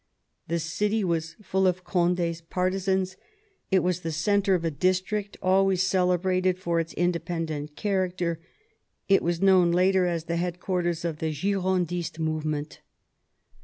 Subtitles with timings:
[0.47, 3.17] The city was full of Condi's partisans,
[3.69, 8.37] it was the centre of a district always celebrated for its independent char acter,
[9.07, 12.79] it was known later as the headquarters of the Girondist movement.